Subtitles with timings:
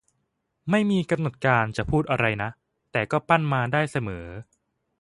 [0.69, 2.49] ไม่มีกำหนดการจะพูดอะไรนะ
[2.91, 4.25] แต่ก็ปั้นมาได้เสมอ